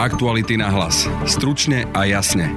Aktuality 0.00 0.56
na 0.56 0.72
hlas. 0.72 1.04
Stručne 1.28 1.84
a 1.92 2.08
jasne. 2.08 2.48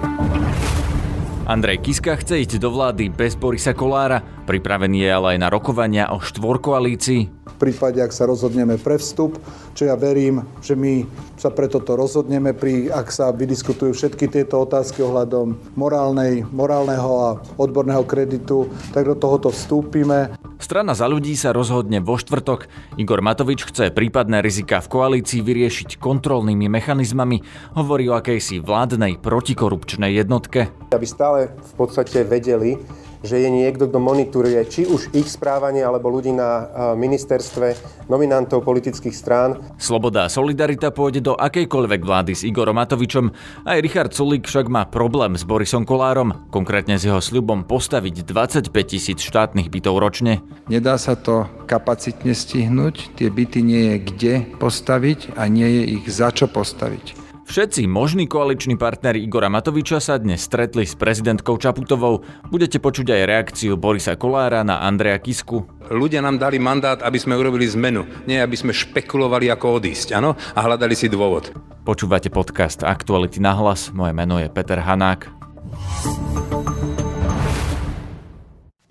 Andrej 1.43 1.83
Kiska 1.83 2.15
chce 2.15 2.39
ísť 2.39 2.55
do 2.55 2.71
vlády 2.71 3.11
bez 3.11 3.35
Borisa 3.35 3.75
Kolára. 3.75 4.42
Pripravený 4.43 5.07
je 5.07 5.09
ale 5.09 5.27
aj 5.35 5.39
na 5.39 5.47
rokovania 5.47 6.11
o 6.11 6.19
štvorkoalícii 6.19 7.43
prípade, 7.63 8.03
ak 8.03 8.11
sa 8.11 8.27
rozhodneme 8.27 8.75
pre 8.75 8.99
vstup, 8.99 9.39
čo 9.71 9.87
ja 9.87 9.95
verím, 9.95 10.43
že 10.59 10.75
my 10.75 11.07
sa 11.39 11.47
preto 11.47 11.79
to 11.79 11.95
rozhodneme, 11.95 12.51
pri, 12.51 12.91
ak 12.91 13.07
sa 13.07 13.31
vydiskutujú 13.31 13.95
všetky 13.95 14.27
tieto 14.27 14.59
otázky 14.67 14.99
ohľadom 14.99 15.55
morálnej, 15.79 16.43
morálneho 16.51 17.11
a 17.23 17.29
odborného 17.55 18.03
kreditu, 18.03 18.67
tak 18.91 19.07
do 19.07 19.15
tohoto 19.15 19.47
vstúpime. 19.47 20.35
Strana 20.59 20.91
za 20.91 21.07
ľudí 21.07 21.35
sa 21.39 21.55
rozhodne 21.55 22.03
vo 22.03 22.19
štvrtok. 22.19 22.67
Igor 22.99 23.23
Matovič 23.23 23.67
chce 23.67 23.95
prípadné 23.95 24.43
rizika 24.43 24.83
v 24.83 24.91
koalícii 24.91 25.39
vyriešiť 25.39 25.99
kontrolnými 25.99 26.67
mechanizmami. 26.67 27.43
Hovorí 27.79 28.11
o 28.11 28.15
akejsi 28.15 28.63
vládnej 28.63 29.19
protikorupčnej 29.19 30.15
jednotke. 30.19 30.71
Aby 30.95 31.07
stále 31.07 31.39
v 31.51 31.73
podstate 31.75 32.23
vedeli, 32.23 32.79
že 33.23 33.39
je 33.39 33.49
niekto, 33.49 33.87
kto 33.87 33.99
monitoruje 34.03 34.59
či 34.67 34.83
už 34.83 35.15
ich 35.15 35.31
správanie 35.31 35.79
alebo 35.79 36.11
ľudí 36.11 36.35
na 36.35 36.67
ministerstve, 36.93 37.79
nominantov 38.11 38.67
politických 38.67 39.15
strán. 39.15 39.63
Sloboda 39.79 40.27
a 40.27 40.29
solidarita 40.29 40.91
pôjde 40.91 41.23
do 41.23 41.33
akejkoľvek 41.39 42.01
vlády 42.03 42.35
s 42.35 42.43
Igorom 42.43 42.75
Matovičom. 42.75 43.31
Aj 43.63 43.79
Richard 43.79 44.11
Sulík 44.11 44.43
však 44.43 44.67
má 44.67 44.83
problém 44.83 45.39
s 45.39 45.47
Borisom 45.47 45.87
Kolárom, 45.87 46.51
konkrétne 46.51 46.99
s 46.99 47.07
jeho 47.07 47.23
sľubom 47.23 47.63
postaviť 47.63 48.27
25 48.27 48.69
tisíc 48.83 49.23
štátnych 49.23 49.71
bytov 49.71 50.03
ročne. 50.03 50.43
Nedá 50.67 50.99
sa 50.99 51.15
to 51.15 51.47
kapacitne 51.63 52.35
stihnúť, 52.35 53.15
tie 53.15 53.31
byty 53.31 53.63
nie 53.63 53.83
je 53.95 53.97
kde 54.03 54.33
postaviť 54.59 55.39
a 55.39 55.47
nie 55.47 55.71
je 55.79 55.83
ich 55.95 56.05
za 56.11 56.27
čo 56.35 56.51
postaviť. 56.51 57.22
Všetci 57.43 57.87
možní 57.87 58.27
koaliční 58.27 58.79
partneri 58.79 59.19
Igora 59.19 59.51
Matoviča 59.51 59.99
sa 59.99 60.15
dnes 60.15 60.47
stretli 60.47 60.87
s 60.87 60.95
prezidentkou 60.95 61.59
Čaputovou. 61.59 62.23
Budete 62.47 62.79
počuť 62.79 63.11
aj 63.11 63.27
reakciu 63.27 63.75
Borisa 63.75 64.15
Kolára 64.15 64.63
na 64.63 64.79
Andreja 64.79 65.19
Kisku. 65.19 65.67
Ľudia 65.91 66.23
nám 66.23 66.39
dali 66.39 66.55
mandát, 66.55 67.03
aby 67.03 67.19
sme 67.19 67.35
urobili 67.35 67.67
zmenu, 67.67 68.07
nie 68.23 68.39
aby 68.39 68.55
sme 68.55 68.71
špekulovali, 68.71 69.51
ako 69.51 69.83
odísť, 69.83 70.15
áno? 70.15 70.39
A 70.55 70.59
hľadali 70.63 70.95
si 70.95 71.11
dôvod. 71.11 71.51
Počúvate 71.83 72.31
podcast 72.31 72.79
Aktuality 72.79 73.43
na 73.43 73.51
hlas. 73.59 73.91
Moje 73.91 74.15
meno 74.15 74.39
je 74.39 74.47
Peter 74.47 74.79
Hanák. 74.79 75.27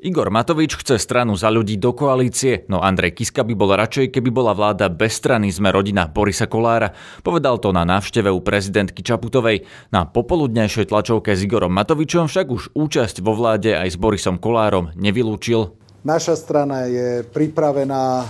Igor 0.03 0.35
Matovič 0.35 0.83
chce 0.83 0.99
stranu 0.99 1.39
za 1.39 1.47
ľudí 1.47 1.79
do 1.79 1.95
koalície, 1.95 2.67
no 2.67 2.83
Andrej 2.83 3.23
Kiska 3.23 3.47
by 3.47 3.55
bol 3.55 3.71
radšej, 3.71 4.11
keby 4.11 4.35
bola 4.35 4.51
vláda 4.51 4.91
bez 4.91 5.15
strany 5.15 5.47
sme 5.55 5.71
rodina 5.71 6.11
Borisa 6.11 6.51
Kolára. 6.51 6.91
Povedal 7.23 7.63
to 7.63 7.71
na 7.71 7.87
návšteve 7.87 8.27
u 8.27 8.43
prezidentky 8.43 9.07
Čaputovej. 9.07 9.63
Na 9.95 10.03
popoludnejšej 10.03 10.91
tlačovke 10.91 11.39
s 11.39 11.47
Igorom 11.47 11.71
Matovičom 11.71 12.27
však 12.27 12.47
už 12.51 12.75
účasť 12.75 13.23
vo 13.23 13.39
vláde 13.39 13.79
aj 13.79 13.95
s 13.95 13.97
Borisom 14.03 14.43
Kolárom 14.43 14.91
nevylúčil. 14.99 15.71
Naša 16.03 16.35
strana 16.35 16.91
je 16.91 17.23
pripravená 17.23 18.27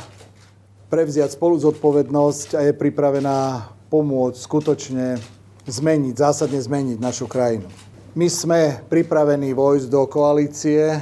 prevziať 0.92 1.40
spolu 1.40 1.56
zodpovednosť 1.56 2.48
a 2.52 2.68
je 2.68 2.76
pripravená 2.76 3.64
pomôcť 3.88 4.36
skutočne 4.36 5.16
zmeniť, 5.64 6.14
zásadne 6.20 6.60
zmeniť 6.60 7.00
našu 7.00 7.24
krajinu. 7.24 7.64
My 8.12 8.28
sme 8.28 8.76
pripravení 8.92 9.56
vojsť 9.56 9.88
do 9.88 10.04
koalície, 10.04 11.00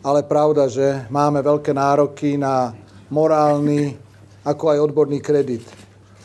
ale 0.00 0.24
pravda, 0.24 0.64
že 0.64 1.04
máme 1.12 1.44
veľké 1.44 1.76
nároky 1.76 2.40
na 2.40 2.72
morálny 3.12 4.00
ako 4.40 4.72
aj 4.72 4.78
odborný 4.88 5.20
kredit 5.20 5.60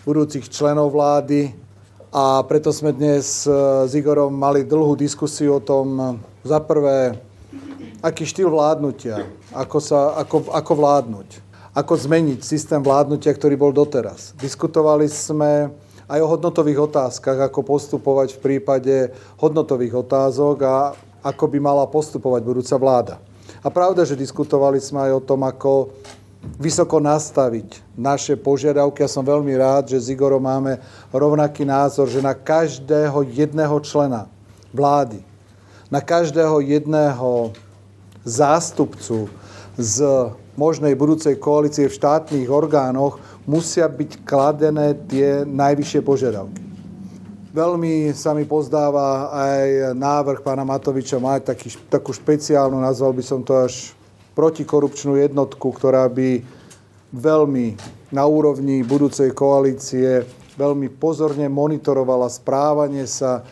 budúcich 0.07 0.47
členov 0.47 0.95
vlády 0.95 1.51
a 2.15 2.39
preto 2.47 2.71
sme 2.71 2.95
dnes 2.95 3.43
e, 3.43 3.51
s 3.83 3.91
Igorom 3.91 4.31
mali 4.31 4.63
dlhú 4.63 4.95
diskusiu 4.95 5.59
o 5.59 5.61
tom, 5.63 5.87
e, 5.99 6.03
za 6.47 6.63
prvé, 6.63 7.19
aký 7.99 8.23
štýl 8.23 8.47
vládnutia, 8.47 9.27
ako, 9.51 9.77
sa, 9.83 10.15
ako, 10.15 10.47
ako 10.55 10.73
vládnuť, 10.79 11.29
ako 11.75 11.93
zmeniť 11.99 12.39
systém 12.39 12.79
vládnutia, 12.79 13.35
ktorý 13.35 13.59
bol 13.59 13.75
doteraz. 13.75 14.31
Diskutovali 14.39 15.11
sme 15.11 15.75
aj 16.07 16.19
o 16.23 16.31
hodnotových 16.31 16.87
otázkach, 16.87 17.51
ako 17.51 17.67
postupovať 17.67 18.39
v 18.39 18.39
prípade 18.39 18.95
hodnotových 19.35 20.07
otázok 20.07 20.57
a 20.63 20.95
ako 21.19 21.51
by 21.51 21.57
mala 21.59 21.83
postupovať 21.89 22.41
budúca 22.47 22.75
vláda. 22.79 23.15
A 23.65 23.73
pravda, 23.73 24.05
že 24.05 24.13
diskutovali 24.13 24.77
sme 24.77 25.09
aj 25.09 25.11
o 25.17 25.25
tom, 25.25 25.41
ako 25.41 25.89
vysoko 26.61 27.01
nastaviť 27.01 27.81
naše 27.97 28.37
požiadavky. 28.37 29.01
Ja 29.01 29.09
som 29.09 29.25
veľmi 29.25 29.49
rád, 29.57 29.89
že 29.89 29.97
s 29.97 30.13
Igorom 30.13 30.45
máme 30.45 30.77
rovnaký 31.09 31.65
názor, 31.65 32.05
že 32.05 32.21
na 32.21 32.37
každého 32.37 33.25
jedného 33.25 33.73
člena 33.81 34.29
vlády, 34.69 35.17
na 35.89 35.97
každého 35.97 36.61
jedného 36.61 37.57
zástupcu 38.21 39.33
z 39.73 40.05
možnej 40.53 40.93
budúcej 40.93 41.33
koalície 41.41 41.89
v 41.89 41.97
štátnych 41.97 42.45
orgánoch 42.45 43.17
musia 43.49 43.89
byť 43.89 44.21
kladené 44.21 44.93
tie 45.09 45.41
najvyššie 45.41 46.01
požiadavky. 46.05 46.64
Veľmi 47.55 48.11
sa 48.11 48.35
mi 48.35 48.43
pozdáva 48.43 49.31
aj 49.31 49.95
návrh 49.95 50.43
pána 50.43 50.67
Matoviča 50.67 51.23
mať 51.23 51.55
taký, 51.55 51.71
takú 51.87 52.11
špeciálnu, 52.11 52.83
nazval 52.83 53.15
by 53.15 53.23
som 53.23 53.39
to 53.47 53.55
až 53.55 53.95
protikorupčnú 54.35 55.15
jednotku, 55.15 55.63
ktorá 55.71 56.03
by 56.11 56.43
veľmi 57.15 57.79
na 58.11 58.27
úrovni 58.27 58.83
budúcej 58.83 59.31
koalície 59.31 60.27
veľmi 60.55 60.87
pozorne 60.87 61.51
monitorovala 61.51 62.31
správanie 62.31 63.03
sa 63.07 63.43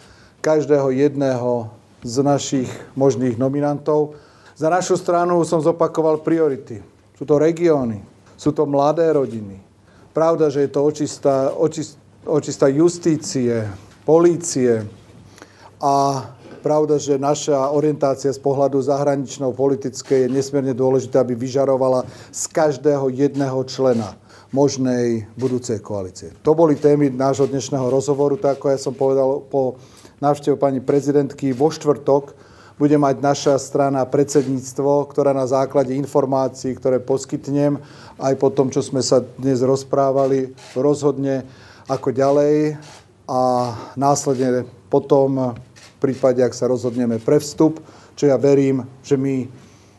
každého 0.44 0.92
jedného 0.92 1.72
z 2.03 2.16
našich 2.24 2.69
možných 2.96 3.40
nominantov. 3.40 4.16
Za 4.56 4.68
našu 4.68 5.00
stranu 5.00 5.40
som 5.47 5.63
zopakoval 5.63 6.24
priority. 6.24 6.84
Sú 7.16 7.24
to 7.24 7.40
regióny, 7.40 8.03
sú 8.36 8.52
to 8.52 8.68
mladé 8.68 9.08
rodiny. 9.16 9.59
Pravda, 10.12 10.52
že 10.52 10.68
je 10.68 10.69
to 10.72 10.80
očistá, 10.84 11.52
očistá, 11.56 12.00
očistá 12.28 12.68
justície, 12.68 13.68
polície. 14.03 14.84
A 15.84 16.28
pravda, 16.64 16.96
že 16.96 17.19
naša 17.19 17.72
orientácia 17.75 18.31
z 18.31 18.40
pohľadu 18.40 18.80
zahraničného 18.80 19.52
politickej 19.52 20.28
je 20.28 20.31
nesmierne 20.31 20.72
dôležitá, 20.72 21.24
aby 21.24 21.36
vyžarovala 21.36 22.08
z 22.31 22.44
každého 22.52 23.12
jedného 23.12 23.59
člena 23.68 24.16
možnej 24.53 25.28
budúcej 25.36 25.81
koalície. 25.81 26.31
To 26.46 26.53
boli 26.53 26.78
témy 26.78 27.09
nášho 27.09 27.50
dnešného 27.50 27.90
rozhovoru, 27.90 28.38
tak 28.38 28.62
ako 28.62 28.66
ja 28.69 28.80
som 28.80 28.94
povedal 28.94 29.44
po 29.50 29.81
návštevu 30.22 30.56
pani 30.56 30.80
prezidentky 30.80 31.52
vo 31.52 31.74
štvrtok, 31.74 32.53
bude 32.78 32.97
mať 32.97 33.22
naša 33.22 33.56
strana 33.62 34.02
predsedníctvo, 34.06 35.09
ktorá 35.09 35.34
na 35.34 35.46
základe 35.46 35.94
informácií, 35.94 36.74
ktoré 36.74 36.97
poskytnem, 37.02 37.78
aj 38.18 38.34
po 38.38 38.50
tom, 38.50 38.74
čo 38.74 38.81
sme 38.81 39.02
sa 39.02 39.22
dnes 39.22 39.62
rozprávali, 39.62 40.53
rozhodne 40.74 41.46
ako 41.86 42.09
ďalej 42.16 42.78
a 43.28 43.73
následne 43.95 44.67
potom 44.91 45.56
v 45.56 45.97
prípade, 46.00 46.44
ak 46.44 46.51
sa 46.51 46.67
rozhodneme 46.67 47.19
pre 47.19 47.39
vstup, 47.39 47.79
čo 48.13 48.28
ja 48.29 48.35
verím, 48.35 48.84
že 49.01 49.16
my 49.16 49.47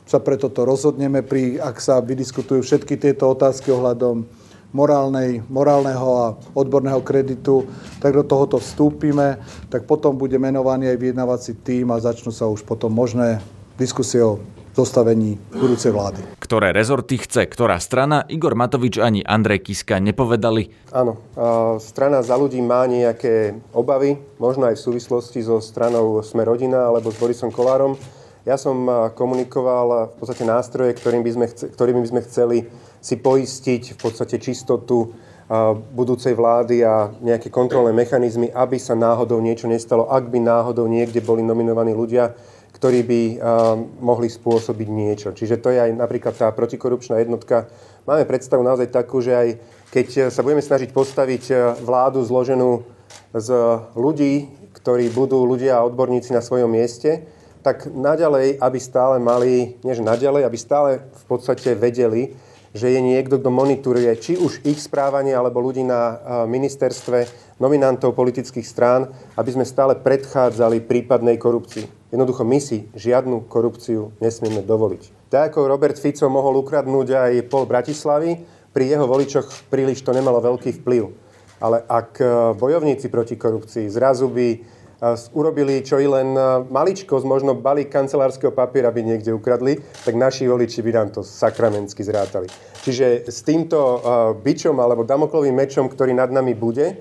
sa 0.05 0.21
preto 0.21 0.53
to 0.53 0.69
rozhodneme, 0.69 1.25
pri, 1.25 1.57
ak 1.57 1.81
sa 1.81 1.99
vydiskutujú 2.05 2.61
všetky 2.61 3.01
tieto 3.01 3.33
otázky 3.33 3.73
ohľadom 3.73 4.29
morálnej, 4.75 5.41
morálneho 5.49 6.09
a 6.19 6.27
odborného 6.53 7.01
kreditu, 7.01 7.65
tak 8.03 8.13
do 8.13 8.27
tohoto 8.27 8.61
vstúpime, 8.61 9.41
tak 9.71 9.89
potom 9.89 10.19
bude 10.19 10.37
menovaný 10.37 10.93
aj 10.93 10.99
vyjednávací 11.01 11.53
tým 11.63 11.95
a 11.95 12.03
začnú 12.03 12.35
sa 12.35 12.51
už 12.51 12.67
potom 12.67 12.93
možné 12.93 13.41
diskusie 13.79 14.21
o 14.21 14.43
zostavení 14.75 15.39
budúcej 15.55 15.95
vlády. 15.95 16.21
Ktoré 16.43 16.75
rezorty 16.75 17.23
chce 17.23 17.47
ktorá 17.47 17.79
strana, 17.79 18.27
Igor 18.27 18.59
Matovič 18.59 18.99
ani 18.99 19.23
Andrej 19.23 19.71
Kiska 19.71 20.03
nepovedali. 20.03 20.75
Áno, 20.91 21.23
strana 21.79 22.27
za 22.27 22.35
ľudí 22.35 22.59
má 22.59 22.83
nejaké 22.91 23.55
obavy, 23.71 24.19
možno 24.43 24.67
aj 24.67 24.75
v 24.75 24.85
súvislosti 24.91 25.47
so 25.47 25.63
stranou 25.63 26.19
Sme 26.27 26.43
rodina 26.43 26.91
alebo 26.91 27.15
s 27.15 27.17
Borisom 27.23 27.55
Kolárom. 27.55 27.95
Ja 28.45 28.61
som 28.61 28.85
komunikoval 29.17 30.13
v 30.13 30.15
podstate 30.21 30.45
nástroje, 30.45 30.93
ktorým 30.93 31.25
by 31.25 31.31
sme, 31.33 31.47
ktorými 31.49 32.01
by 32.05 32.09
sme 32.13 32.21
chceli 32.29 32.59
si 33.01 33.17
poistiť 33.17 33.97
v 33.97 33.99
podstate 34.03 34.37
čistotu 34.43 35.17
budúcej 35.93 36.33
vlády 36.33 36.85
a 36.85 37.13
nejaké 37.21 37.53
kontrolné 37.53 37.93
mechanizmy, 37.93 38.49
aby 38.53 38.81
sa 38.81 38.97
náhodou 38.97 39.41
niečo 39.45 39.69
nestalo, 39.69 40.09
ak 40.09 40.29
by 40.33 40.41
náhodou 40.41 40.89
niekde 40.89 41.21
boli 41.21 41.45
nominovaní 41.45 41.93
ľudia, 41.93 42.33
ktorí 42.85 43.01
by 43.01 43.23
uh, 43.25 43.81
mohli 44.05 44.29
spôsobiť 44.29 44.89
niečo. 44.93 45.33
Čiže 45.33 45.57
to 45.57 45.73
je 45.73 45.89
aj 45.89 45.97
napríklad 45.97 46.37
tá 46.37 46.53
protikorupčná 46.53 47.17
jednotka. 47.17 47.65
Máme 48.05 48.29
predstavu 48.29 48.61
naozaj 48.61 48.93
takú, 48.93 49.25
že 49.25 49.33
aj 49.33 49.49
keď 49.89 50.29
sa 50.29 50.45
budeme 50.45 50.61
snažiť 50.61 50.93
postaviť 50.93 51.45
uh, 51.49 51.59
vládu 51.81 52.21
zloženú 52.21 52.85
z 53.33 53.49
ľudí, 53.97 54.53
ktorí 54.77 55.09
budú 55.17 55.49
ľudia 55.49 55.81
a 55.81 55.87
odborníci 55.89 56.37
na 56.37 56.45
svojom 56.45 56.69
mieste, 56.69 57.25
tak 57.65 57.89
naďalej, 57.89 58.61
aby 58.61 58.77
stále 58.77 59.17
mali, 59.17 59.81
nie 59.81 59.97
že 59.97 60.05
naďalej, 60.05 60.45
aby 60.45 60.59
stále 60.61 61.09
v 61.09 61.25
podstate 61.25 61.73
vedeli, 61.73 62.37
že 62.77 62.93
je 62.93 63.01
niekto, 63.01 63.41
kto 63.41 63.49
monitoruje 63.49 64.13
či 64.21 64.37
už 64.37 64.61
ich 64.61 64.77
správanie 64.77 65.33
alebo 65.33 65.65
ľudí 65.65 65.89
na 65.89 66.21
ministerstve, 66.45 67.25
nominantov 67.63 68.13
politických 68.13 68.67
strán, 68.67 69.09
aby 69.41 69.51
sme 69.57 69.65
stále 69.65 69.97
predchádzali 69.97 70.85
prípadnej 70.85 71.41
korupcii. 71.41 72.04
Jednoducho 72.15 72.47
my 72.47 72.63
si 72.63 72.87
žiadnu 72.95 73.51
korupciu 73.51 74.15
nesmieme 74.23 74.63
dovoliť. 74.63 75.27
Tak 75.35 75.51
ako 75.51 75.67
Robert 75.67 75.99
Fico 75.99 76.31
mohol 76.31 76.63
ukradnúť 76.63 77.11
aj 77.11 77.33
pol 77.51 77.67
Bratislavy, 77.67 78.39
pri 78.71 78.87
jeho 78.87 79.11
voličoch 79.11 79.51
príliš 79.67 80.07
to 80.07 80.15
nemalo 80.15 80.39
veľký 80.39 80.79
vplyv. 80.79 81.11
Ale 81.59 81.83
ak 81.83 82.23
bojovníci 82.55 83.11
proti 83.11 83.35
korupcii 83.35 83.91
zrazu 83.91 84.31
by 84.31 84.63
urobili 85.35 85.83
čo 85.83 85.99
i 85.99 86.07
len 86.07 86.39
maličkosť, 86.71 87.27
možno 87.27 87.59
balík 87.59 87.91
kancelárskeho 87.91 88.55
papiera 88.55 88.95
by 88.95 89.03
niekde 89.03 89.35
ukradli, 89.35 89.83
tak 90.07 90.15
naši 90.15 90.47
voliči 90.47 90.87
by 90.87 90.91
nám 90.95 91.09
to 91.19 91.27
sakramensky 91.27 92.07
zrátali. 92.07 92.47
Čiže 92.87 93.27
s 93.27 93.43
týmto 93.43 93.99
bičom 94.39 94.79
alebo 94.79 95.03
damoklovým 95.03 95.55
mečom, 95.55 95.91
ktorý 95.91 96.15
nad 96.15 96.31
nami 96.31 96.55
bude, 96.55 96.95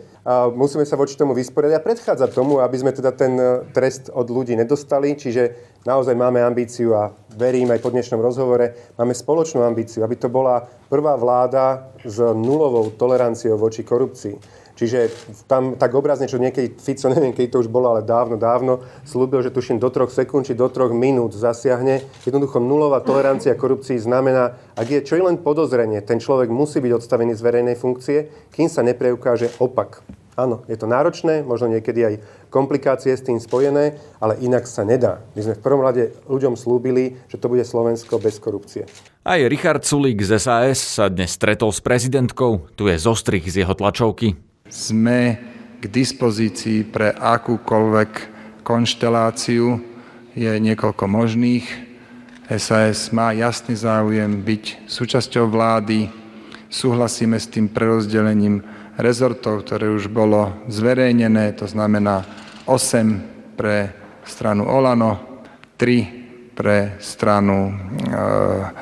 musíme 0.56 0.88
sa 0.88 0.96
voči 0.96 1.20
tomu 1.20 1.36
vysporiadať 1.36 1.76
a 1.76 1.84
predchádzať 1.84 2.30
tomu, 2.32 2.64
aby 2.64 2.76
sme 2.80 2.96
teda 2.96 3.12
ten 3.12 3.36
trest 3.76 4.08
od 4.08 4.28
ľudí 4.32 4.56
nedostali. 4.56 5.20
Čiže 5.20 5.73
naozaj 5.84 6.16
máme 6.16 6.44
ambíciu 6.44 6.96
a 6.96 7.12
verím 7.36 7.72
aj 7.72 7.80
po 7.84 7.92
dnešnom 7.92 8.20
rozhovore, 8.20 8.96
máme 9.00 9.16
spoločnú 9.16 9.64
ambíciu, 9.64 10.04
aby 10.04 10.16
to 10.20 10.28
bola 10.32 10.64
prvá 10.88 11.16
vláda 11.20 11.94
s 12.04 12.20
nulovou 12.20 12.92
toleranciou 12.96 13.56
voči 13.60 13.84
korupcii 13.86 14.64
Čiže 14.74 15.14
tam 15.46 15.78
tak 15.78 15.94
obrazne, 15.94 16.26
čo 16.26 16.42
niekedy 16.42 16.74
Fico, 16.82 17.10
neviem, 17.14 17.34
keď 17.34 17.58
to 17.58 17.62
už 17.66 17.70
bolo, 17.70 17.94
ale 17.94 18.02
dávno, 18.02 18.36
dávno, 18.36 18.82
slúbil, 19.06 19.46
že 19.46 19.54
tuším 19.54 19.78
do 19.78 19.90
troch 19.94 20.10
sekúnd 20.10 20.50
či 20.50 20.58
do 20.58 20.66
troch 20.70 20.92
minút 20.92 21.38
zasiahne. 21.38 22.02
Jednoducho 22.26 22.58
nulová 22.58 23.06
tolerancia 23.06 23.54
korupcii 23.54 24.02
znamená, 24.02 24.58
ak 24.74 24.88
je 24.90 25.00
čo 25.06 25.14
je 25.18 25.26
len 25.26 25.38
podozrenie, 25.38 26.02
ten 26.02 26.18
človek 26.18 26.50
musí 26.50 26.82
byť 26.82 26.92
odstavený 26.98 27.38
z 27.38 27.46
verejnej 27.46 27.78
funkcie, 27.78 28.18
kým 28.50 28.68
sa 28.68 28.82
nepreukáže 28.82 29.54
opak. 29.62 30.02
Áno, 30.34 30.66
je 30.66 30.78
to 30.80 30.90
náročné, 30.90 31.46
možno 31.46 31.70
niekedy 31.70 32.00
aj 32.02 32.16
komplikácie 32.50 33.14
s 33.14 33.22
tým 33.22 33.38
spojené, 33.38 34.02
ale 34.18 34.42
inak 34.42 34.66
sa 34.66 34.82
nedá. 34.82 35.22
My 35.38 35.46
sme 35.46 35.54
v 35.58 35.64
prvom 35.64 35.86
rade 35.86 36.10
ľuďom 36.26 36.58
slúbili, 36.58 37.22
že 37.30 37.38
to 37.38 37.50
bude 37.50 37.62
Slovensko 37.62 38.18
bez 38.18 38.42
korupcie. 38.42 38.90
Aj 39.24 39.40
Richard 39.46 39.86
Sulík 39.86 40.26
z 40.26 40.42
SAS 40.42 40.82
sa 40.82 41.06
dnes 41.08 41.32
stretol 41.32 41.70
s 41.70 41.80
prezidentkou. 41.80 42.66
Tu 42.74 42.90
je 42.90 42.98
zostrich 42.98 43.46
z 43.46 43.62
jeho 43.62 43.78
tlačovky 43.78 44.54
sme 44.74 45.38
k 45.78 45.84
dispozícii 45.86 46.90
pre 46.90 47.14
akúkoľvek 47.14 48.12
konšteláciu. 48.66 49.78
Je 50.34 50.50
niekoľko 50.50 51.06
možných. 51.06 51.66
SAS 52.50 53.14
má 53.14 53.30
jasný 53.38 53.78
záujem 53.78 54.42
byť 54.42 54.90
súčasťou 54.90 55.46
vlády. 55.46 56.10
Súhlasíme 56.74 57.38
s 57.38 57.46
tým 57.46 57.70
prerozdelením 57.70 58.66
rezortov, 58.98 59.66
ktoré 59.66 59.90
už 59.90 60.10
bolo 60.10 60.66
zverejnené, 60.70 61.54
to 61.58 61.66
znamená 61.66 62.26
8 62.66 63.58
pre 63.58 63.92
stranu 64.24 64.70
Olano, 64.70 65.44
3 65.78 66.54
pre 66.54 67.02
stranu 67.02 67.70
e, 67.70 67.74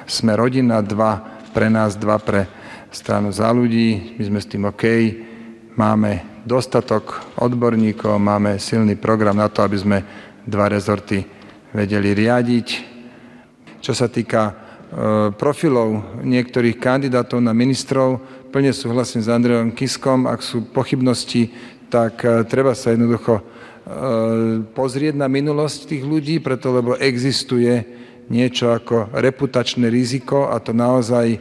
Sme 0.05 0.35
rodina, 0.35 0.83
2 0.83 1.55
pre 1.55 1.71
nás, 1.71 1.95
2 1.95 2.27
pre 2.27 2.47
stranu 2.91 3.31
za 3.31 3.47
ľudí. 3.49 4.19
My 4.19 4.23
sme 4.27 4.39
s 4.43 4.49
tým 4.51 4.67
OK 4.67 4.83
máme 5.79 6.43
dostatok 6.43 7.21
odborníkov, 7.39 8.19
máme 8.19 8.59
silný 8.59 8.99
program 8.99 9.39
na 9.39 9.47
to, 9.47 9.63
aby 9.63 9.77
sme 9.77 9.97
dva 10.43 10.67
rezorty 10.67 11.23
vedeli 11.71 12.11
riadiť. 12.11 12.67
Čo 13.81 13.93
sa 13.95 14.11
týka 14.11 14.70
profilov 15.39 16.19
niektorých 16.19 16.75
kandidátov 16.75 17.39
na 17.39 17.55
ministrov, 17.55 18.19
plne 18.51 18.75
súhlasím 18.75 19.23
s 19.23 19.31
Andrejom 19.31 19.71
Kiskom, 19.71 20.27
ak 20.27 20.43
sú 20.43 20.67
pochybnosti, 20.67 21.47
tak 21.87 22.23
e, 22.23 22.43
treba 22.47 22.75
sa 22.75 22.91
jednoducho 22.91 23.39
e, 23.39 23.43
pozrieť 24.75 25.15
na 25.15 25.31
minulosť 25.31 25.95
tých 25.95 26.03
ľudí, 26.03 26.43
preto 26.43 26.75
lebo 26.75 26.99
existuje 26.99 27.83
niečo 28.27 28.71
ako 28.71 29.15
reputačné 29.15 29.87
riziko 29.87 30.51
a 30.51 30.59
to 30.59 30.75
naozaj 30.75 31.39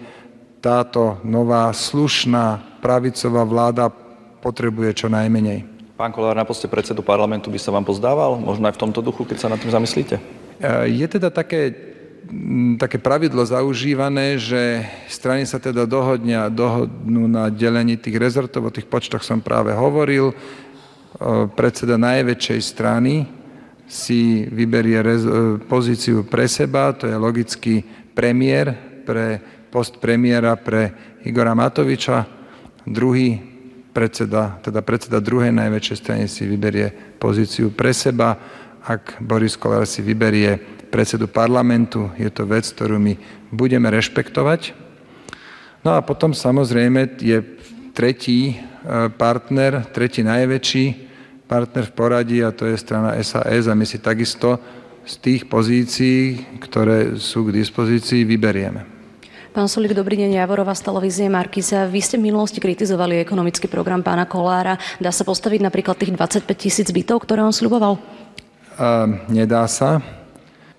táto 0.63 1.19
nová 1.27 1.71
slušná 1.75 2.79
pravicová 2.79 3.43
vláda 3.43 3.91
potrebuje 4.43 5.07
čo 5.07 5.07
najmenej. 5.11 5.67
Pán 5.99 6.17
Kolár, 6.17 6.39
na 6.39 6.49
poste 6.49 6.65
predsedu 6.65 7.05
parlamentu 7.05 7.53
by 7.53 7.61
sa 7.61 7.75
vám 7.75 7.85
pozdával? 7.85 8.41
Možno 8.41 8.67
aj 8.71 8.75
v 8.79 8.83
tomto 8.89 9.05
duchu, 9.05 9.29
keď 9.29 9.37
sa 9.37 9.51
nad 9.53 9.61
tým 9.61 9.69
zamyslíte? 9.69 10.17
Je 10.89 11.07
teda 11.09 11.29
také, 11.29 11.90
také 12.79 13.03
pravidlo 13.03 13.43
zaužívané, 13.43 14.39
že 14.39 14.87
strany 15.11 15.47
sa 15.47 15.59
teda 15.59 15.85
dohodnia, 15.87 16.47
dohodnú 16.47 17.27
na 17.27 17.51
delení 17.51 17.99
tých 17.99 18.17
rezortov, 18.17 18.71
o 18.71 18.75
tých 18.75 18.87
počtoch 18.87 19.27
som 19.27 19.43
práve 19.43 19.75
hovoril. 19.75 20.31
E, 20.31 20.35
predseda 21.53 21.99
najväčšej 21.99 22.61
strany 22.63 23.27
si 23.91 24.47
vyberie 24.47 25.03
e, 25.03 25.09
pozíciu 25.67 26.23
pre 26.23 26.47
seba, 26.47 26.95
to 26.95 27.11
je 27.11 27.17
logický 27.19 27.83
premiér 28.15 28.79
pre 29.03 29.43
post 29.71 29.99
premiéra 29.99 30.55
pre 30.55 30.95
Igora 31.27 31.55
Matoviča. 31.55 32.27
Druhý 32.87 33.39
predseda, 33.91 34.59
teda 34.63 34.83
predseda 34.87 35.19
druhej 35.19 35.51
najväčšej 35.51 35.97
strany 35.99 36.25
si 36.31 36.47
vyberie 36.47 37.19
pozíciu 37.19 37.75
pre 37.75 37.91
seba. 37.91 38.39
Ak 38.81 39.21
Boris 39.21 39.61
Kolár 39.61 39.85
si 39.85 40.01
vyberie 40.01 40.80
predsedu 40.91 41.31
parlamentu, 41.31 42.11
je 42.19 42.29
to 42.29 42.45
vec, 42.45 42.67
ktorú 42.67 42.99
my 42.99 43.15
budeme 43.55 43.87
rešpektovať. 43.89 44.75
No 45.87 45.97
a 45.97 46.05
potom 46.05 46.37
samozrejme 46.37 47.17
je 47.23 47.41
tretí 47.97 48.53
e, 48.53 48.55
partner, 49.15 49.87
tretí 49.89 50.21
najväčší 50.21 51.09
partner 51.51 51.89
v 51.89 51.97
poradí 51.97 52.39
a 52.45 52.55
to 52.55 52.69
je 52.69 52.77
strana 52.79 53.17
SAS 53.25 53.67
a 53.67 53.75
my 53.75 53.83
si 53.83 53.99
takisto 53.99 54.61
z 55.03 55.15
tých 55.19 55.43
pozícií, 55.51 56.39
ktoré 56.63 57.19
sú 57.19 57.49
k 57.49 57.57
dispozícii, 57.59 58.23
vyberieme. 58.23 59.01
Pán 59.51 59.67
Solík, 59.67 59.99
dobrý 59.99 60.15
deň, 60.15 60.39
Javorova 60.39 60.71
z 60.79 60.87
televízie 60.87 61.27
Markiza. 61.27 61.91
Vy 61.91 61.99
ste 62.07 62.23
v 62.23 62.31
minulosti 62.31 62.63
kritizovali 62.63 63.19
ekonomický 63.19 63.67
program 63.67 63.99
pána 63.99 64.23
Kolára. 64.23 64.79
Dá 65.03 65.11
sa 65.11 65.27
postaviť 65.27 65.59
napríklad 65.67 65.99
tých 65.99 66.15
25 66.15 66.47
tisíc 66.55 66.87
bytov, 66.95 67.27
ktoré 67.27 67.43
on 67.43 67.51
sľuboval? 67.51 67.99
Uh, 68.79 69.19
nedá 69.27 69.67
sa. 69.67 70.20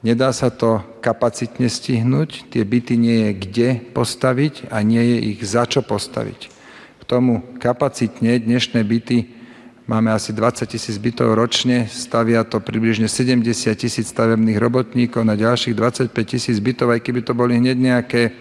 Nedá 0.01 0.33
sa 0.33 0.49
to 0.49 0.81
kapacitne 1.05 1.69
stihnúť. 1.69 2.49
Tie 2.49 2.65
byty 2.65 2.97
nie 2.97 3.17
je 3.29 3.31
kde 3.37 3.69
postaviť 3.93 4.73
a 4.73 4.81
nie 4.81 5.01
je 5.01 5.17
ich 5.33 5.39
za 5.45 5.69
čo 5.69 5.85
postaviť. 5.85 6.49
K 6.97 7.03
tomu 7.05 7.45
kapacitne 7.61 8.41
dnešné 8.41 8.81
byty 8.81 9.41
Máme 9.91 10.07
asi 10.13 10.31
20 10.31 10.71
tisíc 10.71 10.95
bytov 10.95 11.35
ročne, 11.35 11.83
stavia 11.91 12.47
to 12.47 12.63
približne 12.63 13.11
70 13.11 13.43
tisíc 13.75 14.07
stavebných 14.07 14.55
robotníkov 14.55 15.19
na 15.27 15.35
ďalších 15.35 15.75
25 15.75 16.15
tisíc 16.23 16.63
bytov, 16.63 16.95
aj 16.95 17.03
keby 17.03 17.27
to 17.27 17.35
boli 17.35 17.59
hneď 17.59 17.75
nejaké 17.75 18.31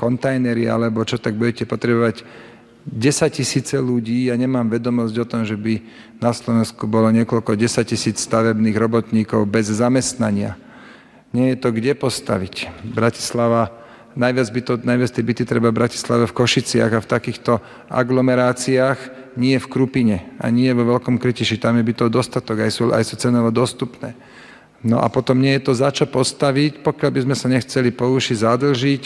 kontajnery 0.00 0.64
alebo 0.72 1.04
čo, 1.04 1.20
tak 1.20 1.36
budete 1.36 1.68
potrebovať 1.68 2.24
10 2.88 3.28
tisíce 3.28 3.76
ľudí. 3.76 4.32
Ja 4.32 4.40
nemám 4.40 4.72
vedomosť 4.72 5.14
o 5.20 5.28
tom, 5.28 5.44
že 5.44 5.60
by 5.60 5.84
na 6.16 6.32
Slovensku 6.32 6.88
bolo 6.88 7.12
niekoľko 7.12 7.60
10 7.60 7.82
tisíc 7.84 8.16
stavebných 8.24 8.80
robotníkov 8.80 9.44
bez 9.52 9.68
zamestnania. 9.68 10.56
Nie 11.34 11.54
je 11.54 11.58
to 11.58 11.74
kde 11.74 11.98
postaviť. 11.98 12.70
Bratislava, 12.86 13.74
najviac, 14.14 14.48
by 14.50 14.60
to, 14.62 14.72
najviac 14.82 15.10
tie 15.10 15.26
byty 15.26 15.42
treba 15.42 15.74
v 15.74 15.78
Bratislave 15.82 16.24
v 16.26 16.36
Košiciach 16.36 16.92
a 16.94 17.02
v 17.02 17.10
takýchto 17.10 17.52
aglomeráciách, 17.90 18.98
nie 19.36 19.58
v 19.60 19.66
Krupine 19.68 20.32
a 20.40 20.48
nie 20.48 20.72
vo 20.72 20.86
Veľkom 20.96 21.20
Krytiši. 21.20 21.60
Tam 21.60 21.76
je 21.76 21.84
by 21.84 21.92
to 21.92 22.06
dostatok, 22.08 22.64
aj 22.64 22.72
sú, 22.72 22.82
aj 22.94 23.04
sú 23.04 23.14
cenovo 23.20 23.52
dostupné. 23.52 24.16
No 24.86 25.02
a 25.02 25.10
potom 25.10 25.40
nie 25.40 25.56
je 25.58 25.66
to 25.66 25.72
za 25.74 25.90
čo 25.92 26.06
postaviť, 26.06 26.80
pokiaľ 26.84 27.10
by 27.10 27.20
sme 27.26 27.36
sa 27.36 27.46
nechceli 27.50 27.90
po 27.90 28.06
uši 28.06 28.44
zadlžiť, 28.44 29.04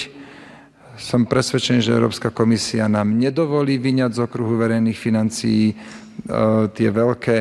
som 1.00 1.24
presvedčený, 1.24 1.80
že 1.80 1.96
Európska 1.96 2.28
komisia 2.28 2.84
nám 2.84 3.16
nedovolí 3.16 3.80
vyňať 3.80 4.20
z 4.20 4.20
okruhu 4.20 4.60
verejných 4.60 4.98
financií 5.00 5.72
e, 5.72 5.74
tie 6.76 6.88
veľké, 6.92 7.36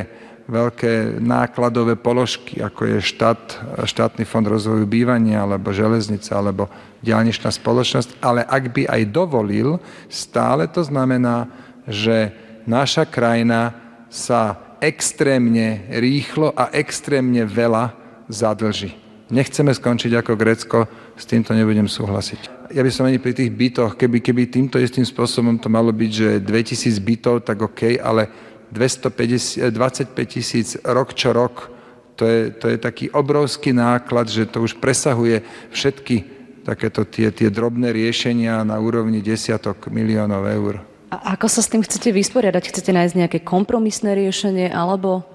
veľké 0.49 1.21
nákladové 1.21 1.93
položky, 1.93 2.57
ako 2.57 2.97
je 2.97 2.97
štát, 3.05 3.41
štátny 3.85 4.25
fond 4.25 4.41
rozvoju 4.41 4.89
bývania, 4.89 5.45
alebo 5.45 5.69
železnica, 5.69 6.33
alebo 6.33 6.65
diálničná 7.05 7.53
spoločnosť, 7.53 8.17
ale 8.19 8.41
ak 8.43 8.63
by 8.73 8.83
aj 8.89 9.01
dovolil, 9.13 9.77
stále 10.09 10.65
to 10.65 10.81
znamená, 10.81 11.45
že 11.85 12.33
naša 12.65 13.05
krajina 13.05 13.77
sa 14.09 14.57
extrémne 14.81 15.85
rýchlo 15.93 16.49
a 16.57 16.73
extrémne 16.73 17.45
veľa 17.45 17.93
zadlží. 18.25 18.97
Nechceme 19.29 19.69
skončiť 19.69 20.17
ako 20.17 20.33
Grécko, 20.33 20.79
s 21.13 21.23
týmto 21.29 21.53
nebudem 21.53 21.85
súhlasiť 21.85 22.59
ja 22.69 22.81
by 22.85 22.91
som 22.93 23.09
ani 23.09 23.17
pri 23.17 23.33
tých 23.33 23.49
bytoch, 23.49 23.97
keby, 23.97 24.21
keby 24.21 24.41
týmto 24.45 24.77
istým 24.77 25.01
spôsobom 25.01 25.57
to 25.57 25.73
malo 25.73 25.89
byť, 25.89 26.11
že 26.13 26.29
2000 26.45 27.01
bytov, 27.01 27.35
tak 27.41 27.65
OK, 27.65 27.97
ale 27.97 28.29
250, 28.71 29.69
25 29.71 30.15
tisíc 30.25 30.77
rok 30.85 31.13
čo 31.17 31.33
rok, 31.33 31.73
to 32.19 32.27
je, 32.27 32.51
to 32.51 32.65
je 32.67 32.77
taký 32.77 33.05
obrovský 33.09 33.71
náklad, 33.71 34.27
že 34.27 34.45
to 34.45 34.65
už 34.65 34.77
presahuje 34.77 35.41
všetky 35.71 36.39
takéto 36.67 37.07
tie, 37.07 37.31
tie 37.31 37.47
drobné 37.47 37.95
riešenia 37.95 38.61
na 38.67 38.77
úrovni 38.77 39.23
desiatok 39.23 39.87
miliónov 39.87 40.43
eur. 40.45 40.73
A 41.09 41.33
ako 41.33 41.49
sa 41.49 41.65
s 41.65 41.71
tým 41.71 41.81
chcete 41.81 42.13
vysporiadať? 42.13 42.69
Chcete 42.69 42.93
nájsť 42.93 43.15
nejaké 43.17 43.39
kompromisné 43.41 44.13
riešenie 44.13 44.69
alebo 44.69 45.25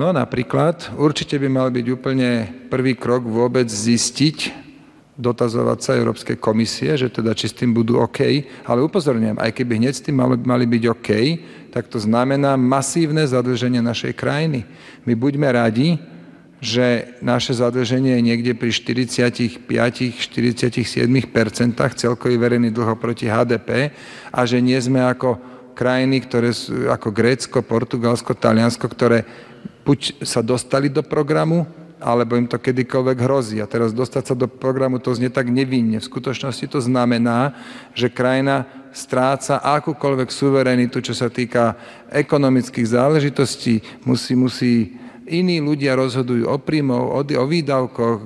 No 0.00 0.16
napríklad, 0.16 0.96
určite 0.96 1.36
by 1.36 1.48
mal 1.52 1.68
byť 1.68 1.86
úplne 1.92 2.48
prvý 2.72 2.96
krok 2.96 3.20
vôbec 3.20 3.68
zistiť, 3.68 4.59
dotazovať 5.20 5.78
sa 5.84 6.00
Európskej 6.00 6.40
komisie, 6.40 6.96
že 6.96 7.12
teda 7.12 7.36
či 7.36 7.52
s 7.52 7.54
tým 7.54 7.76
budú 7.76 8.00
OK, 8.00 8.24
ale 8.64 8.80
upozorňujem, 8.80 9.36
aj 9.36 9.52
keby 9.52 9.76
hneď 9.76 9.94
s 9.94 10.04
tým 10.08 10.16
mali, 10.16 10.40
mali 10.40 10.64
byť 10.64 10.84
OK, 10.88 11.10
tak 11.68 11.92
to 11.92 12.00
znamená 12.00 12.56
masívne 12.56 13.22
zadlženie 13.28 13.84
našej 13.84 14.16
krajiny. 14.16 14.64
My 15.04 15.12
buďme 15.12 15.52
radi, 15.52 16.00
že 16.60 17.16
naše 17.24 17.56
zadlženie 17.56 18.20
je 18.20 18.26
niekde 18.32 18.52
pri 18.52 18.68
45-47% 18.68 19.64
celkový 21.96 22.36
verejný 22.36 22.68
dlho 22.68 23.00
proti 23.00 23.28
HDP 23.28 23.96
a 24.28 24.40
že 24.44 24.60
nie 24.60 24.76
sme 24.76 25.00
ako 25.00 25.40
krajiny, 25.72 26.20
ktoré 26.28 26.52
sú 26.52 26.92
ako 26.92 27.08
Grécko, 27.08 27.64
Portugalsko, 27.64 28.36
Taliansko, 28.36 28.84
ktoré 28.92 29.24
buď 29.88 30.20
sa 30.20 30.44
dostali 30.44 30.92
do 30.92 31.00
programu, 31.00 31.64
alebo 32.00 32.34
im 32.34 32.48
to 32.48 32.56
kedykoľvek 32.56 33.18
hrozí. 33.20 33.60
A 33.60 33.70
teraz 33.70 33.92
dostať 33.92 34.32
sa 34.32 34.34
do 34.34 34.48
programu 34.48 34.98
to 34.98 35.12
znie 35.12 35.28
tak 35.28 35.52
nevinne. 35.52 36.00
V 36.00 36.08
skutočnosti 36.08 36.66
to 36.66 36.80
znamená, 36.80 37.54
že 37.92 38.08
krajina 38.08 38.66
stráca 38.90 39.62
akúkoľvek 39.62 40.28
suverenitu, 40.32 40.98
čo 40.98 41.14
sa 41.14 41.30
týka 41.30 41.78
ekonomických 42.10 42.90
záležitostí, 42.90 44.02
musí, 44.02 44.34
musí 44.34 44.72
iní 45.30 45.62
ľudia 45.62 45.94
rozhodujú 45.94 46.50
o 46.50 46.56
príjmov, 46.58 47.14
o, 47.14 47.20
o 47.22 47.44
výdavkoch, 47.46 48.18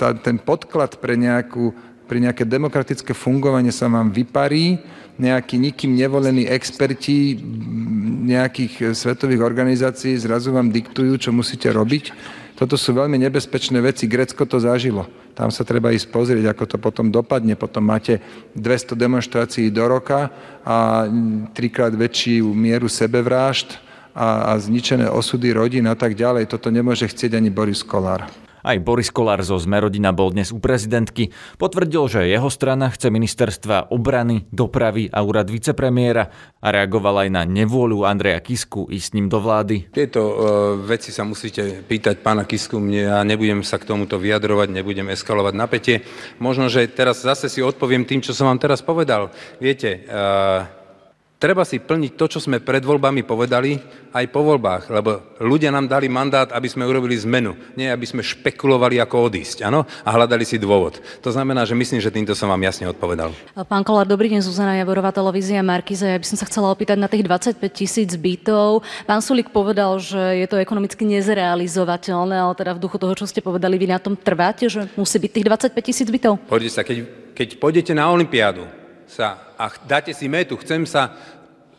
tá, 0.00 0.16
ten 0.16 0.40
podklad 0.40 0.96
pre, 0.96 1.18
nejakú, 1.20 1.76
pre 2.08 2.18
nejaké 2.24 2.48
demokratické 2.48 3.12
fungovanie 3.12 3.68
sa 3.68 3.92
vám 3.92 4.08
vyparí, 4.08 4.80
nejakí 5.20 5.60
nikým 5.60 5.92
nevolení 5.92 6.48
experti 6.48 7.36
nejakých 8.24 8.96
svetových 8.96 9.44
organizácií 9.44 10.16
zrazu 10.16 10.56
vám 10.56 10.72
diktujú, 10.72 11.20
čo 11.20 11.30
musíte 11.36 11.68
robiť. 11.68 12.40
Toto 12.62 12.78
sú 12.78 12.94
veľmi 12.94 13.18
nebezpečné 13.18 13.82
veci. 13.82 14.06
Grecko 14.06 14.46
to 14.46 14.62
zažilo. 14.62 15.10
Tam 15.34 15.50
sa 15.50 15.66
treba 15.66 15.90
ísť 15.90 16.14
pozrieť, 16.14 16.54
ako 16.54 16.64
to 16.70 16.76
potom 16.78 17.10
dopadne. 17.10 17.58
Potom 17.58 17.82
máte 17.82 18.22
200 18.54 18.94
demonstrácií 18.94 19.66
do 19.66 19.82
roka 19.82 20.30
a 20.62 21.10
trikrát 21.58 21.90
väčšiu 21.90 22.54
mieru 22.54 22.86
sebevrážd 22.86 23.82
a, 24.14 24.54
a 24.54 24.62
zničené 24.62 25.10
osudy 25.10 25.50
rodín 25.50 25.90
a 25.90 25.98
tak 25.98 26.14
ďalej. 26.14 26.54
Toto 26.54 26.70
nemôže 26.70 27.10
chcieť 27.10 27.34
ani 27.34 27.50
Boris 27.50 27.82
Kolár. 27.82 28.30
Aj 28.62 28.78
Boris 28.78 29.10
Kolár 29.10 29.42
zo 29.42 29.58
Zmerodina 29.58 30.14
bol 30.14 30.30
dnes 30.30 30.54
u 30.54 30.62
prezidentky. 30.62 31.34
Potvrdil, 31.58 32.06
že 32.06 32.30
jeho 32.30 32.46
strana 32.46 32.94
chce 32.94 33.10
ministerstva 33.10 33.90
obrany, 33.90 34.46
dopravy 34.54 35.10
a 35.10 35.26
úrad 35.26 35.50
vicepremiéra 35.50 36.30
a 36.62 36.66
reagoval 36.70 37.26
aj 37.26 37.28
na 37.34 37.42
nevôľu 37.42 38.06
Andreja 38.06 38.38
Kisku 38.38 38.86
ísť 38.86 39.02
s 39.02 39.14
ním 39.18 39.26
do 39.26 39.42
vlády. 39.42 39.90
Tieto 39.90 40.22
uh, 40.22 40.34
veci 40.78 41.10
sa 41.10 41.26
musíte 41.26 41.82
pýtať 41.82 42.22
pána 42.22 42.46
Kisku. 42.46 42.78
Mne, 42.78 43.02
ja 43.10 43.20
nebudem 43.26 43.66
sa 43.66 43.82
k 43.82 43.90
tomuto 43.90 44.22
vyjadrovať, 44.22 44.70
nebudem 44.70 45.10
eskalovať 45.10 45.54
napätie. 45.58 45.96
Možno, 46.38 46.70
že 46.70 46.86
teraz 46.86 47.26
zase 47.26 47.50
si 47.50 47.58
odpoviem 47.58 48.06
tým, 48.06 48.22
čo 48.22 48.30
som 48.30 48.46
vám 48.46 48.62
teraz 48.62 48.78
povedal. 48.78 49.34
Viete, 49.58 50.06
uh, 50.06 50.81
Treba 51.42 51.66
si 51.66 51.82
plniť 51.82 52.14
to, 52.14 52.30
čo 52.30 52.38
sme 52.38 52.62
pred 52.62 52.86
voľbami 52.86 53.26
povedali, 53.26 53.74
aj 54.14 54.30
po 54.30 54.46
voľbách, 54.46 54.94
lebo 54.94 55.34
ľudia 55.42 55.74
nám 55.74 55.90
dali 55.90 56.06
mandát, 56.06 56.46
aby 56.54 56.70
sme 56.70 56.86
urobili 56.86 57.18
zmenu, 57.18 57.58
nie 57.74 57.90
aby 57.90 58.06
sme 58.06 58.22
špekulovali, 58.22 59.02
ako 59.02 59.26
odísť, 59.26 59.66
áno, 59.66 59.82
a 59.82 60.08
hľadali 60.14 60.46
si 60.46 60.54
dôvod. 60.62 61.02
To 61.18 61.34
znamená, 61.34 61.66
že 61.66 61.74
myslím, 61.74 61.98
že 61.98 62.14
týmto 62.14 62.38
som 62.38 62.46
vám 62.46 62.62
jasne 62.62 62.86
odpovedal. 62.86 63.34
Pán 63.66 63.82
Kolár, 63.82 64.06
dobrý 64.06 64.30
deň, 64.30 64.46
Zuzana 64.46 64.78
Javorová, 64.78 65.10
televízia 65.10 65.66
Markiza. 65.66 66.14
Ja 66.14 66.22
by 66.22 66.26
som 66.30 66.38
sa 66.38 66.46
chcela 66.46 66.70
opýtať 66.70 67.02
na 67.02 67.10
tých 67.10 67.26
25 67.26 67.58
tisíc 67.74 68.14
bytov. 68.14 68.86
Pán 69.10 69.18
Sulik 69.18 69.50
povedal, 69.50 69.98
že 69.98 70.38
je 70.38 70.46
to 70.46 70.62
ekonomicky 70.62 71.02
nezrealizovateľné, 71.10 72.38
ale 72.38 72.54
teda 72.54 72.78
v 72.78 72.82
duchu 72.86 73.02
toho, 73.02 73.18
čo 73.18 73.26
ste 73.26 73.42
povedali, 73.42 73.82
vy 73.82 73.90
na 73.90 73.98
tom 73.98 74.14
trváte, 74.14 74.70
že 74.70 74.86
musí 74.94 75.18
byť 75.18 75.30
tých 75.42 75.46
25 75.74 75.90
tisíc 75.90 76.06
bytov? 76.06 76.38
Poďte 76.46 76.70
sa, 76.70 76.86
keď, 76.86 77.02
keď 77.34 77.58
pôjdete 77.58 77.90
na 77.98 78.06
Olympiádu, 78.14 78.62
sa 79.12 79.52
a 79.60 79.68
dáte 79.84 80.16
si 80.16 80.24
metu, 80.32 80.56
chcem 80.56 80.88
sa 80.88 81.12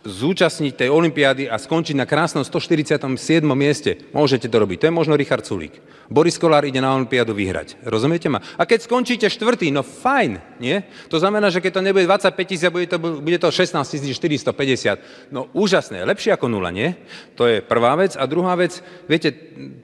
zúčastniť 0.03 0.75
tej 0.75 0.89
olympiády 0.91 1.47
a 1.47 1.55
skončiť 1.55 1.95
na 1.95 2.03
krásnom 2.03 2.43
147. 2.43 3.07
mieste. 3.55 4.11
Môžete 4.11 4.51
to 4.51 4.59
robiť. 4.59 4.83
To 4.83 4.87
je 4.91 4.93
možno 4.93 5.15
Richard 5.15 5.47
Sulík. 5.47 5.79
Boris 6.13 6.37
Kolár 6.37 6.61
ide 6.69 6.77
na 6.77 6.93
olympiádu 6.93 7.33
vyhrať. 7.33 7.81
Rozumiete 7.89 8.29
ma? 8.29 8.37
A 8.37 8.69
keď 8.69 8.85
skončíte 8.85 9.25
štvrtý, 9.25 9.73
no 9.73 9.81
fajn, 9.81 10.61
nie? 10.61 10.85
To 11.09 11.17
znamená, 11.17 11.49
že 11.49 11.57
keď 11.57 11.81
to 11.81 11.81
nebude 11.81 12.05
25 12.05 12.37
tisíc, 12.45 12.69
bude 12.69 12.85
to, 12.85 13.01
bude 13.01 13.37
to 13.41 13.49
16 13.49 14.13
450. 14.13 15.33
No 15.33 15.49
úžasné, 15.57 16.05
lepšie 16.05 16.37
ako 16.37 16.53
nula, 16.53 16.69
nie? 16.69 16.93
To 17.33 17.49
je 17.49 17.65
prvá 17.65 17.97
vec. 17.97 18.13
A 18.13 18.29
druhá 18.29 18.53
vec, 18.53 18.85
viete, 19.09 19.33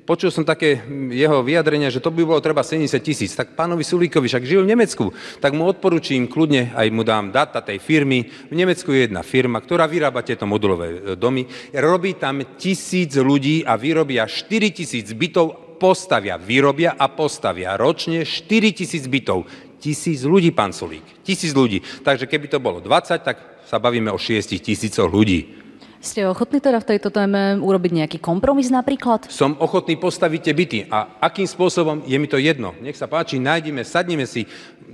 počul 0.05 0.29
som 0.29 0.45
také 0.45 0.77
jeho 1.09 1.41
vyjadrenia, 1.41 1.89
že 1.89 1.97
to 1.97 2.13
by 2.13 2.21
bolo 2.21 2.37
treba 2.45 2.61
70 2.61 3.01
tisíc. 3.01 3.33
Tak 3.33 3.57
pánovi 3.57 3.81
Sulíkovi, 3.81 4.29
však 4.29 4.45
žil 4.45 4.61
v 4.69 4.77
Nemecku, 4.77 5.09
tak 5.41 5.57
mu 5.57 5.65
odporúčim 5.65 6.29
kľudne, 6.29 6.77
aj 6.77 6.93
mu 6.93 7.01
dám 7.01 7.33
data 7.33 7.65
tej 7.65 7.81
firmy. 7.81 8.29
V 8.29 8.53
Nemecku 8.53 8.93
je 8.93 9.09
jedna 9.09 9.25
firma, 9.25 9.57
ktorá 9.57 9.89
vyrába 9.89 10.21
tieto 10.21 10.45
modulové 10.45 10.87
e, 10.93 10.99
domy. 11.17 11.49
Robí 11.73 12.21
tam 12.21 12.45
tisíc 12.53 13.17
ľudí 13.17 13.65
a 13.65 13.73
vyrobia 13.81 14.29
4 14.29 14.45
tisíc 14.77 15.09
bytov, 15.17 15.68
postavia, 15.79 16.35
vyrobia 16.35 16.99
a 16.99 17.07
postavia 17.07 17.79
ročne 17.79 18.27
4 18.27 18.75
tisíc 18.75 19.07
bytov. 19.07 19.47
Tisíc 19.79 20.27
ľudí, 20.27 20.51
pán 20.51 20.75
Solík. 20.75 21.23
Tisíc 21.23 21.55
ľudí. 21.55 21.79
Takže 22.03 22.27
keby 22.27 22.51
to 22.51 22.59
bolo 22.59 22.83
20, 22.83 23.23
tak 23.23 23.63
sa 23.63 23.79
bavíme 23.79 24.11
o 24.11 24.19
6 24.19 24.59
tisícoch 24.59 25.07
ľudí. 25.07 25.55
Ste 25.99 26.31
ochotní 26.31 26.63
teda 26.63 26.79
v 26.79 26.95
tejto 26.95 27.11
téme 27.11 27.59
urobiť 27.59 27.91
nejaký 27.91 28.17
kompromis 28.23 28.71
napríklad? 28.71 29.27
Som 29.27 29.59
ochotný 29.59 29.99
postaviť 29.99 30.41
tie 30.43 30.55
byty. 30.55 30.79
A 30.87 31.19
akým 31.19 31.43
spôsobom, 31.43 32.07
je 32.07 32.15
mi 32.15 32.27
to 32.27 32.39
jedno. 32.39 32.71
Nech 32.79 32.95
sa 32.95 33.11
páči, 33.11 33.35
nájdime, 33.35 33.83
sadneme 33.83 34.23
si. 34.23 34.47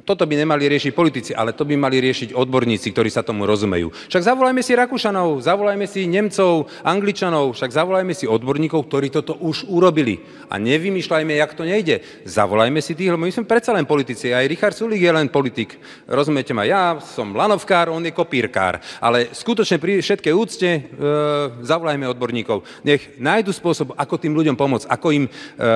Toto 0.05 0.29
by 0.29 0.37
nemali 0.37 0.69
riešiť 0.69 0.93
politici, 0.93 1.31
ale 1.33 1.57
to 1.57 1.65
by 1.65 1.73
mali 1.73 1.97
riešiť 1.97 2.37
odborníci, 2.37 2.93
ktorí 2.93 3.09
sa 3.09 3.25
tomu 3.25 3.49
rozumejú. 3.49 3.89
Však 3.89 4.21
zavolajme 4.21 4.61
si 4.61 4.77
Rakúšanov, 4.77 5.41
zavolajme 5.41 5.89
si 5.89 6.05
Nemcov, 6.05 6.69
Angličanov, 6.85 7.57
však 7.57 7.73
zavolajme 7.73 8.13
si 8.13 8.29
odborníkov, 8.29 8.85
ktorí 8.85 9.09
toto 9.09 9.33
už 9.41 9.65
urobili. 9.65 10.21
A 10.53 10.61
nevymýšľajme, 10.61 11.33
jak 11.33 11.57
to 11.57 11.65
nejde. 11.65 12.05
Zavolajme 12.21 12.77
si 12.85 12.93
tých, 12.93 13.09
lebo 13.09 13.25
my 13.25 13.33
sme 13.33 13.49
predsa 13.49 13.73
len 13.73 13.89
politici. 13.89 14.29
Aj 14.29 14.45
Richard 14.45 14.77
Sulik 14.77 15.01
je 15.01 15.09
len 15.09 15.25
politik. 15.25 15.81
Rozumiete 16.05 16.53
ma? 16.53 16.69
Ja 16.69 17.01
som 17.01 17.33
lanovkár, 17.33 17.89
on 17.89 18.05
je 18.05 18.13
kopírkár. 18.13 18.77
Ale 19.01 19.33
skutočne 19.33 19.81
pri 19.81 20.05
všetkej 20.05 20.33
úcte 20.37 20.69
e, 20.69 20.81
zavolajme 21.65 22.05
odborníkov. 22.13 22.61
Nech 22.85 23.17
nájdu 23.17 23.49
spôsob, 23.49 23.97
ako 23.97 24.21
tým 24.21 24.37
ľuďom 24.37 24.53
pomôcť, 24.53 24.85
ako, 24.85 25.07
im, 25.17 25.25
e, 25.25 25.69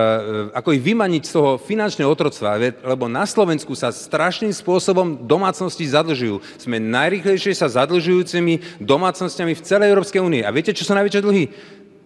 ako 0.54 0.70
ich 0.78 0.86
vymaniť 0.86 1.24
z 1.26 1.34
toho 1.34 1.58
finančného 1.58 2.14
otroctva, 2.14 2.62
lebo 2.62 3.10
na 3.10 3.26
Slovensku 3.26 3.74
sa 3.74 3.90
strašným 4.20 4.52
spôsobom 4.52 5.24
domácnosti 5.24 5.88
zadlžujú. 5.88 6.44
Sme 6.60 6.76
najrychlejšie 6.76 7.56
sa 7.56 7.72
zadlžujúcimi 7.72 8.84
domácnostiami 8.84 9.56
v 9.56 9.64
celej 9.64 9.96
Európskej 9.96 10.20
únie. 10.20 10.44
A 10.44 10.52
viete, 10.52 10.76
čo 10.76 10.84
sú 10.84 10.92
najväčšie 10.92 11.24
dlhy? 11.24 11.48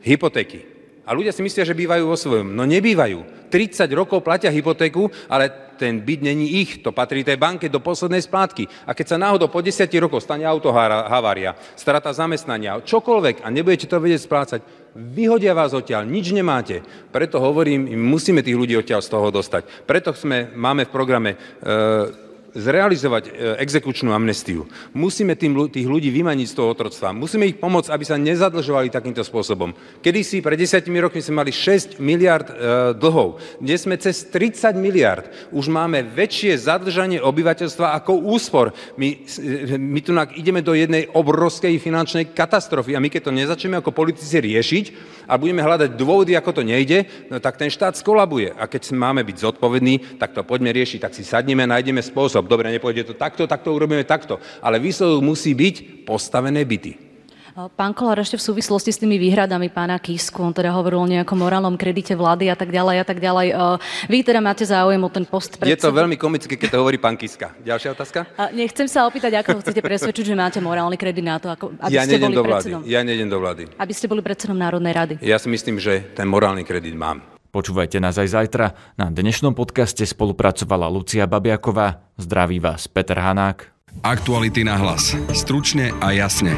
Hypotéky. 0.05 0.61
A 1.09 1.17
ľudia 1.17 1.33
si 1.33 1.41
myslia, 1.41 1.65
že 1.65 1.73
bývajú 1.73 2.05
vo 2.05 2.13
svojom. 2.13 2.53
No 2.53 2.69
nebývajú. 2.69 3.49
30 3.49 3.89
rokov 3.97 4.21
platia 4.21 4.53
hypotéku, 4.53 5.09
ale 5.25 5.49
ten 5.81 6.05
byt 6.05 6.21
není 6.21 6.61
ich, 6.61 6.85
to 6.85 6.93
patrí 6.93 7.25
tej 7.25 7.41
banke 7.41 7.65
do 7.65 7.81
poslednej 7.81 8.21
splátky. 8.21 8.69
A 8.85 8.93
keď 8.93 9.17
sa 9.17 9.17
náhodou 9.17 9.49
po 9.49 9.65
10 9.65 9.89
rokoch 9.97 10.21
stane 10.21 10.45
autohavária, 10.45 11.57
strata 11.73 12.13
zamestnania, 12.13 12.77
čokoľvek 12.85 13.41
a 13.41 13.49
nebudete 13.49 13.89
to 13.89 13.97
vedieť 13.97 14.21
splácať, 14.21 14.61
vyhodia 14.95 15.57
vás 15.57 15.73
odtiaľ, 15.73 16.05
nič 16.05 16.29
nemáte. 16.31 16.85
Preto 17.09 17.41
hovorím, 17.41 17.89
musíme 17.97 18.45
tých 18.45 18.57
ľudí 18.57 18.77
odtiaľ 18.77 19.01
z 19.01 19.09
toho 19.09 19.27
dostať. 19.33 19.89
Preto 19.89 20.13
sme, 20.13 20.53
máme 20.53 20.85
v 20.85 20.93
programe 20.93 21.31
e, 21.33 21.37
zrealizovať 22.53 23.23
e, 23.27 23.31
exekučnú 23.61 24.13
amnestiu. 24.13 24.69
Musíme 24.93 25.33
tým, 25.33 25.67
tých 25.69 25.89
ľudí 25.89 26.13
vymaniť 26.13 26.47
z 26.49 26.55
toho 26.55 26.71
otroctva. 26.71 27.11
Musíme 27.11 27.49
ich 27.49 27.57
pomôcť, 27.57 27.89
aby 27.89 28.05
sa 28.05 28.17
nezadlžovali 28.21 28.93
takýmto 28.93 29.25
spôsobom. 29.25 29.73
Kedy 30.05 30.19
si 30.21 30.37
pred 30.39 30.57
desiatimi 30.57 31.01
rokmi 31.01 31.19
sme 31.19 31.41
mali 31.43 31.51
6 31.51 31.97
miliard 31.97 32.47
e, 32.49 32.53
dlhov. 32.93 33.41
Dnes 33.57 33.83
sme 33.83 33.97
cez 33.97 34.29
30 34.29 34.77
miliard. 34.77 35.25
Už 35.49 35.67
máme 35.67 36.05
väčšie 36.05 36.53
zadlžanie 36.61 37.17
obyvateľstva 37.19 37.97
ako 37.97 38.21
úspor. 38.29 38.71
My, 39.01 39.17
e, 39.25 39.77
my 39.77 39.99
tu 40.05 40.13
ideme 40.37 40.61
do 40.61 40.77
jednej 40.77 41.09
obrovskej 41.09 41.81
finančnej 41.81 42.31
katastrofy 42.37 42.93
a 42.93 43.01
my 43.01 43.09
keď 43.09 43.29
to 43.29 43.33
nezačneme 43.33 43.81
ako 43.81 43.91
politici 43.91 44.37
riešiť 44.37 44.85
a 45.25 45.39
budeme 45.39 45.65
hľadať 45.65 45.95
dôvody, 45.97 46.37
ako 46.37 46.61
to 46.61 46.63
nejde, 46.63 47.09
no 47.31 47.41
tak 47.41 47.57
ten 47.57 47.71
štát 47.71 47.97
skolabuje. 47.97 48.53
A 48.53 48.69
keď 48.69 48.93
máme 48.93 49.25
byť 49.25 49.37
zodpovední, 49.41 50.21
tak 50.21 50.37
to 50.37 50.45
poďme 50.45 50.69
riešiť, 50.75 50.99
tak 51.01 51.15
si 51.17 51.25
sadneme, 51.25 51.65
nájdeme 51.65 52.03
spôsob 52.03 52.42
spôsob. 52.43 52.51
Dobre, 52.51 52.67
nepôjde 52.75 53.07
to 53.07 53.13
takto, 53.15 53.47
tak 53.47 53.63
to 53.63 53.71
urobíme 53.71 54.03
takto. 54.03 54.43
Ale 54.59 54.83
výsledok 54.83 55.23
musí 55.23 55.55
byť 55.55 56.03
postavené 56.03 56.67
byty. 56.67 57.15
Pán 57.53 57.93
Kolár, 57.93 58.17
ešte 58.17 58.33
v 58.33 58.49
súvislosti 58.49 58.89
s 58.89 58.97
tými 58.97 59.21
výhradami 59.21 59.69
pána 59.69 60.01
Kisku, 60.01 60.41
on 60.41 60.57
teda 60.57 60.73
hovoril 60.73 61.05
o 61.05 61.05
nejakom 61.05 61.37
morálnom 61.37 61.77
kredite 61.77 62.17
vlády 62.17 62.49
a 62.49 62.57
tak 62.57 62.73
ďalej 62.73 62.97
a 62.97 63.05
tak 63.05 63.21
ďalej. 63.21 63.47
Vy 64.09 64.25
teda 64.25 64.41
máte 64.41 64.65
záujem 64.65 64.97
o 64.97 65.05
ten 65.05 65.21
post 65.21 65.61
predsedu? 65.61 65.69
Je 65.69 65.77
to 65.77 65.93
veľmi 65.93 66.17
komické, 66.17 66.57
keď 66.57 66.73
to 66.73 66.77
hovorí 66.81 66.97
pán 66.97 67.13
Kiska. 67.13 67.53
Ďalšia 67.61 67.93
otázka? 67.93 68.25
Nechcem 68.57 68.89
sa 68.89 69.05
opýtať, 69.05 69.37
ako 69.37 69.61
chcete 69.61 69.85
presvedčiť, 69.85 70.33
že 70.33 70.33
máte 70.33 70.57
morálny 70.65 70.97
kredit 70.97 71.21
na 71.21 71.37
to, 71.37 71.53
ako, 71.53 71.77
aby 71.77 71.93
ja 71.93 72.09
ste 72.09 72.17
boli 72.17 72.33
do 72.33 72.41
vlády. 72.41 72.57
predsedom. 72.57 72.81
Ja 72.89 73.05
nejdem 73.05 73.29
do 73.29 73.37
vlády. 73.37 73.61
Aby 73.77 73.93
ste 73.93 74.09
boli 74.09 74.25
predsedom 74.25 74.57
Národnej 74.57 74.93
rady. 74.97 75.13
Ja 75.21 75.37
si 75.37 75.45
myslím, 75.45 75.77
že 75.77 76.09
ten 76.17 76.25
morálny 76.25 76.65
kredit 76.65 76.97
mám. 76.97 77.32
Počúvajte 77.53 78.01
nás 78.01 78.17
aj 78.17 78.33
zajtra. 78.33 78.73
Na 78.97 79.13
dnešnom 79.13 79.53
podcaste 79.53 80.01
spolupracovala 80.09 80.89
Lucia 80.89 81.29
Babiaková. 81.29 82.01
Zdraví 82.17 82.57
vás 82.57 82.89
Peter 82.89 83.21
Hanák. 83.21 83.69
Aktuality 84.01 84.65
na 84.65 84.73
hlas. 84.73 85.13
Stručne 85.29 85.93
a 86.01 86.17
jasne. 86.17 86.57